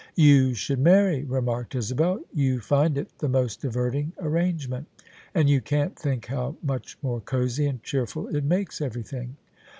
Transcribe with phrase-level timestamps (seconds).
[0.31, 4.87] "You should marry," remarked Isabel:" you find it the most diverting arrangement.
[5.35, 9.35] And you can't think how much more cosey and cheerful it makes everything."